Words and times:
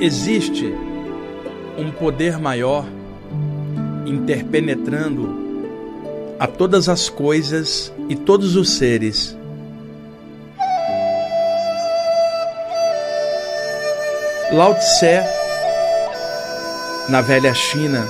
Existe 0.00 0.72
um 1.76 1.90
poder 1.90 2.38
maior 2.38 2.86
interpenetrando 4.06 5.48
a 6.38 6.46
todas 6.46 6.88
as 6.88 7.08
coisas 7.08 7.92
e 8.08 8.14
todos 8.14 8.54
os 8.54 8.70
seres. 8.70 9.36
Lao 14.52 14.72
Tse, 14.76 15.20
na 17.08 17.20
velha 17.20 17.52
China, 17.52 18.06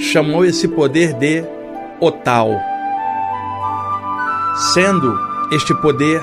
chamou 0.00 0.42
esse 0.42 0.66
poder 0.66 1.12
de 1.12 1.44
o 2.00 2.10
Tao, 2.10 2.58
sendo 4.72 5.18
este 5.52 5.74
poder 5.82 6.22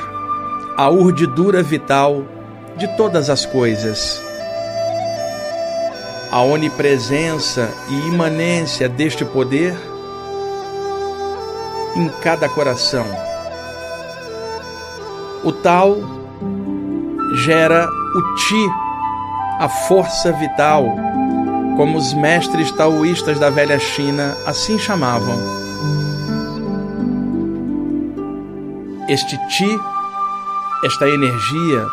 a 0.76 0.90
urdidura 0.90 1.62
vital 1.62 2.33
de 2.78 2.88
todas 2.98 3.30
as 3.30 3.46
coisas. 3.46 4.22
A 6.32 6.42
onipresença 6.42 7.70
e 7.90 8.08
imanência 8.08 8.90
deste 8.90 9.24
poder 9.24 9.76
em 11.96 12.10
cada 12.22 12.50
coração. 12.50 13.06
O 15.44 15.52
tal 15.52 15.98
gera 17.46 17.88
o 18.16 18.36
Ti, 18.36 18.70
a 19.60 19.70
força 19.70 20.32
vital, 20.32 20.86
como 21.78 21.98
os 21.98 22.14
mestres 22.14 22.72
taoístas 22.72 23.40
da 23.40 23.50
velha 23.50 23.78
China 23.80 24.36
assim 24.46 24.80
chamavam. 24.80 25.38
Este 29.08 29.38
Ti, 29.50 29.80
esta 30.86 31.08
energia, 31.08 31.86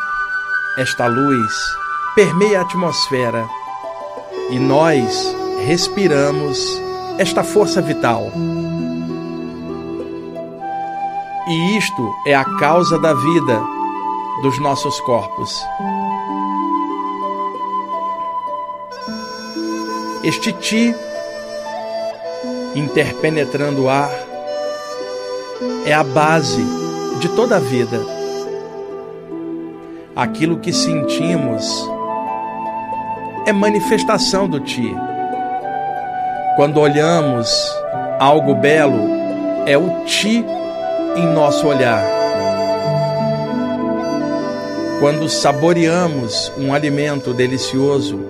esta 0.81 1.07
luz, 1.07 1.77
permeia 2.15 2.61
a 2.61 2.63
atmosfera 2.63 3.47
e 4.49 4.59
nós 4.59 5.37
respiramos 5.67 6.59
esta 7.19 7.45
força 7.45 7.83
vital. 7.83 8.33
E 11.47 11.77
isto 11.77 12.15
é 12.27 12.35
a 12.35 12.47
causa 12.59 12.99
da 12.99 13.13
vida 13.13 13.63
dos 14.41 14.59
nossos 14.59 14.99
corpos. 15.01 15.63
Este 20.25 20.51
ti, 20.55 20.95
interpenetrando 22.75 23.83
o 23.83 23.91
ar, 23.91 24.11
é 25.85 25.93
a 25.93 26.03
base 26.03 26.65
de 27.21 27.29
toda 27.29 27.57
a 27.57 27.61
vida. 27.61 28.20
Aquilo 30.21 30.59
que 30.59 30.71
sentimos 30.71 31.67
é 33.47 33.55
manifestação 33.55 34.47
do 34.47 34.61
ti. 34.61 34.95
Quando 36.57 36.79
olhamos 36.79 37.51
algo 38.19 38.55
belo, 38.55 39.01
é 39.65 39.79
o 39.79 40.05
ti 40.05 40.45
em 41.17 41.27
nosso 41.33 41.67
olhar. 41.67 42.05
Quando 45.01 45.27
saboreamos 45.27 46.53
um 46.59 46.75
alimento 46.75 47.33
delicioso, 47.33 48.21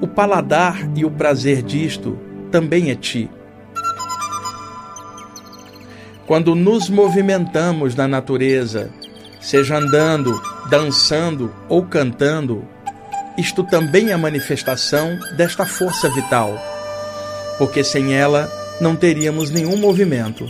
o 0.00 0.06
paladar 0.06 0.78
e 0.96 1.04
o 1.04 1.10
prazer 1.10 1.60
disto 1.60 2.18
também 2.50 2.90
é 2.90 2.94
ti. 2.94 3.28
Quando 6.26 6.54
nos 6.54 6.88
movimentamos 6.88 7.94
na 7.94 8.08
natureza, 8.08 8.88
seja 9.42 9.76
andando, 9.76 10.55
dançando 10.70 11.52
ou 11.68 11.84
cantando, 11.84 12.64
isto 13.38 13.62
também 13.64 14.10
é 14.10 14.16
manifestação 14.16 15.18
desta 15.36 15.66
força 15.66 16.08
vital, 16.10 16.58
porque 17.58 17.84
sem 17.84 18.14
ela 18.14 18.50
não 18.80 18.96
teríamos 18.96 19.50
nenhum 19.50 19.76
movimento. 19.76 20.44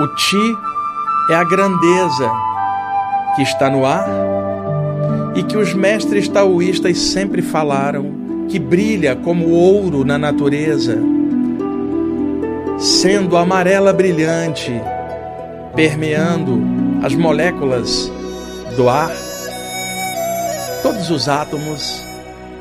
O 0.00 0.06
Ti 0.14 0.56
é 1.30 1.34
a 1.34 1.44
grandeza 1.44 2.30
que 3.34 3.42
está 3.42 3.68
no 3.68 3.84
ar 3.84 4.08
e 5.34 5.42
que 5.42 5.56
os 5.56 5.74
mestres 5.74 6.28
taoístas 6.28 6.98
sempre 6.98 7.42
falaram, 7.42 8.46
que 8.48 8.58
brilha 8.58 9.14
como 9.16 9.50
ouro 9.50 10.04
na 10.04 10.18
natureza, 10.18 10.98
sendo 12.78 13.36
amarela 13.36 13.92
brilhante, 13.92 14.72
permeando 15.74 16.60
as 17.02 17.14
moléculas 17.14 18.10
do 18.76 18.88
ar, 18.88 19.12
todos 20.82 21.10
os 21.10 21.28
átomos, 21.28 22.02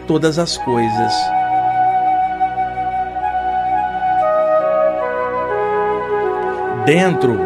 todas 0.08 0.40
as 0.40 0.58
coisas. 0.58 1.14
dentro 6.88 7.38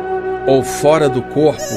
ou 0.46 0.64
fora 0.64 1.10
do 1.10 1.24
corpo, 1.24 1.74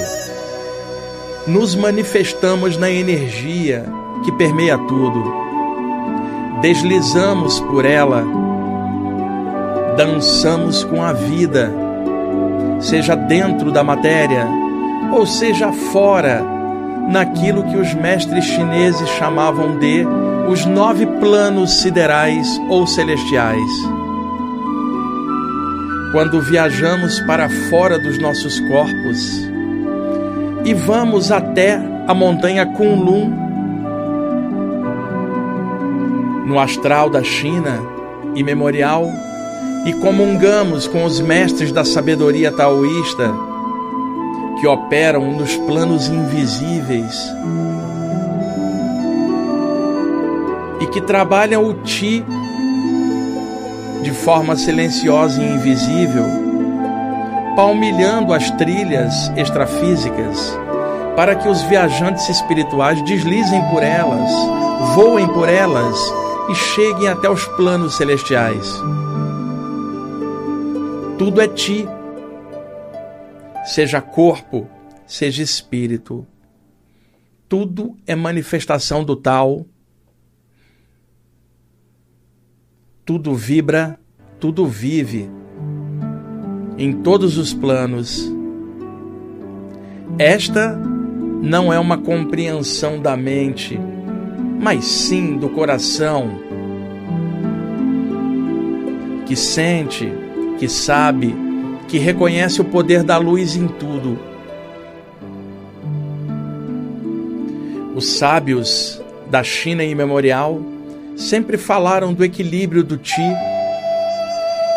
nos 1.47 1.75
manifestamos 1.75 2.77
na 2.77 2.91
energia 2.91 3.87
que 4.23 4.31
permeia 4.33 4.77
tudo. 4.77 5.35
Deslizamos 6.61 7.61
por 7.61 7.87
ela, 7.87 8.23
dançamos 9.97 10.85
com 10.85 11.03
a 11.03 11.13
vida, 11.13 11.73
seja 12.81 13.15
dentro 13.15 13.71
da 13.71 13.83
matéria 13.83 14.47
ou 15.13 15.27
seja 15.27 15.73
fora, 15.93 16.43
naquilo 17.09 17.63
que 17.65 17.77
os 17.77 17.95
mestres 17.95 18.45
chineses 18.45 19.09
chamavam 19.11 19.79
de 19.79 20.05
os 20.49 20.65
nove 20.67 21.07
planos 21.07 21.81
siderais 21.81 22.61
ou 22.69 22.87
celestiais. 22.87 23.71
Quando 26.13 26.41
viajamos 26.41 27.19
para 27.21 27.49
fora 27.71 27.99
dos 27.99 28.19
nossos 28.19 28.61
corpos 28.61 29.51
e 30.65 30.73
vamos 30.75 31.31
até 31.31 31.81
a 32.07 32.15
montanha 32.15 32.67
Kunlun, 32.67 33.45
no 36.47 36.59
astral 36.59 37.11
da 37.11 37.23
China 37.23 37.81
e 38.35 38.43
memorial, 38.43 39.11
e 39.85 39.93
comungamos 39.93 40.87
com 40.87 41.05
os 41.05 41.21
mestres 41.21 41.71
da 41.71 41.85
sabedoria 41.85 42.51
taoísta 42.51 43.33
que 44.61 44.67
operam 44.67 45.33
nos 45.33 45.55
planos 45.57 46.09
invisíveis 46.09 47.15
e 50.81 50.87
que 50.87 51.01
trabalham 51.01 51.65
o 51.65 51.75
Ti 51.75 52.25
de 54.03 54.11
forma 54.11 54.55
silenciosa 54.55 55.43
e 55.43 55.55
invisível, 55.55 56.25
palmilhando 57.57 58.35
as 58.35 58.51
trilhas 58.53 59.33
extrafísicas, 59.35 60.59
para 61.17 61.35
que 61.35 61.49
os 61.49 61.63
viajantes 61.63 62.29
espirituais 62.29 63.03
deslizem 63.03 63.63
por 63.71 63.83
elas, 63.83 64.31
voem 64.95 65.27
por 65.29 65.49
elas 65.49 65.97
e 66.51 66.55
cheguem 66.55 67.09
até 67.09 67.31
os 67.31 67.47
planos 67.57 67.97
celestiais. 67.97 68.79
Tudo 71.25 71.41
é 71.41 71.49
ti, 71.49 71.87
seja 73.65 74.03
corpo, 74.03 74.69
seja 75.07 75.43
espírito. 75.43 76.27
Tudo 77.49 77.97
é 78.07 78.15
manifestação 78.15 79.03
do 79.03 79.17
tal 79.17 79.65
tudo 83.07 83.35
vibra, 83.35 83.99
tudo 84.39 84.67
vive, 84.67 85.31
em 86.77 86.93
todos 86.93 87.39
os 87.39 87.55
planos. 87.55 88.31
Esta 90.19 90.77
não 90.77 91.73
é 91.73 91.79
uma 91.79 91.97
compreensão 91.97 93.01
da 93.01 93.17
mente, 93.17 93.81
mas 94.61 94.85
sim 94.85 95.39
do 95.39 95.49
coração, 95.49 96.39
que 99.25 99.35
sente, 99.35 100.24
que 100.59 100.69
sabe, 100.69 101.35
que 101.89 101.99
reconhece 101.99 102.61
o 102.61 102.65
poder 102.65 103.03
da 103.03 103.19
luz 103.19 103.57
em 103.57 103.67
tudo. 103.67 104.19
Os 107.95 108.19
sábios 108.19 109.01
da 109.31 109.43
China 109.43 109.85
imemorial 109.85 110.61
sempre 111.17 111.57
falaram 111.57 112.13
do 112.13 112.25
equilíbrio 112.25 112.83
do 112.83 112.97
Ti 112.97 113.23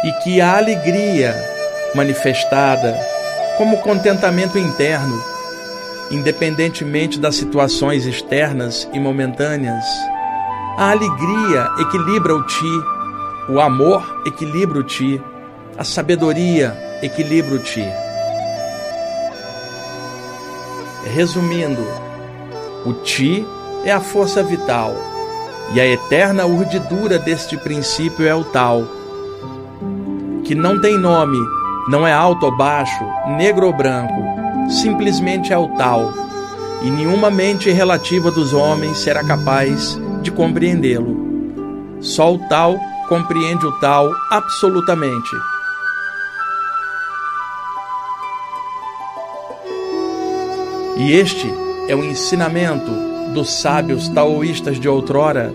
e 0.04 0.12
que 0.24 0.40
a 0.40 0.58
alegria 0.58 1.36
manifestada 1.96 2.96
como 3.58 3.78
contentamento 3.78 4.58
interno, 4.58 5.20
independentemente 6.12 7.20
das 7.20 7.36
situações 7.36 8.06
externas 8.06 8.88
e 8.94 9.00
momentâneas, 9.00 9.84
a 10.78 10.92
alegria 10.92 11.68
equilibra 11.80 12.36
o 12.36 12.44
Ti, 12.44 12.84
o 13.50 13.60
amor 13.60 14.22
equilibra 14.28 14.78
o 14.78 14.84
Ti, 14.84 15.20
a 15.78 15.84
sabedoria 15.84 16.76
equilibra 17.04 17.54
o 17.54 17.60
Ti. 17.60 17.86
Resumindo, 21.14 21.86
o 22.84 22.94
Ti 23.04 23.46
é 23.86 23.92
a 23.92 24.00
força 24.00 24.42
vital 24.42 24.96
e 25.76 25.80
a 25.80 25.86
eterna 25.86 26.48
urdidura 26.48 27.20
deste 27.20 27.56
princípio 27.58 28.28
é 28.28 28.34
o 28.34 28.44
tal, 28.44 28.86
que 30.44 30.56
não 30.56 30.82
tem 30.82 30.98
nome, 30.98 31.38
não 31.90 32.08
é 32.08 32.12
alto 32.12 32.48
ou 32.48 32.58
baixo, 32.58 33.06
negro 33.38 33.68
ou 33.68 33.74
branco, 33.74 34.16
simplesmente 34.70 35.54
é 35.54 35.58
o 35.58 35.68
tal, 35.76 36.12
e 36.82 36.90
nenhuma 36.90 37.30
mente 37.30 37.70
relativa 37.70 38.32
dos 38.32 38.52
homens 38.52 38.98
será 38.98 39.24
capaz 39.24 40.00
de 40.24 40.32
compreendê-lo. 40.32 41.28
Só 42.00 42.34
o 42.34 42.40
tal 42.50 42.76
compreende 43.08 43.66
o 43.66 43.72
tal 43.80 44.10
absolutamente. 44.32 45.36
E 51.00 51.14
este 51.14 51.48
é 51.88 51.96
o 51.96 52.04
ensinamento 52.04 52.92
dos 53.34 53.62
sábios 53.62 54.10
taoístas 54.10 54.80
de 54.80 54.90
outrora, 54.90 55.54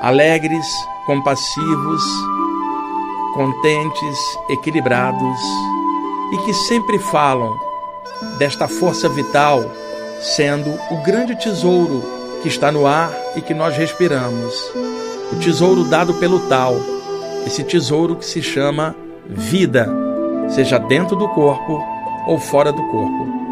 alegres, 0.00 0.64
compassivos, 1.04 2.02
contentes, 3.34 4.18
equilibrados 4.50 5.40
e 6.32 6.38
que 6.44 6.54
sempre 6.54 6.98
falam 6.98 7.52
desta 8.38 8.68
força 8.68 9.08
vital 9.08 9.64
sendo 10.20 10.70
o 10.90 11.02
grande 11.02 11.36
tesouro 11.36 12.02
que 12.42 12.48
está 12.48 12.70
no 12.70 12.86
ar 12.86 13.12
e 13.36 13.40
que 13.40 13.54
nós 13.54 13.76
respiramos. 13.76 14.54
O 15.32 15.36
tesouro 15.36 15.84
dado 15.84 16.14
pelo 16.14 16.40
tal, 16.48 16.76
esse 17.46 17.64
tesouro 17.64 18.16
que 18.16 18.24
se 18.24 18.42
chama 18.42 18.94
vida, 19.26 19.88
seja 20.48 20.78
dentro 20.78 21.16
do 21.16 21.28
corpo 21.28 21.82
ou 22.26 22.38
fora 22.38 22.72
do 22.72 22.82
corpo. 22.90 23.47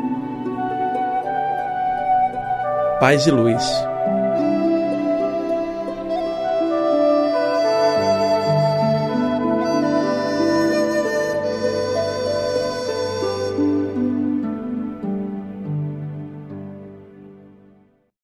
Paz 2.99 3.27
e 3.27 3.31
luz. 3.31 3.96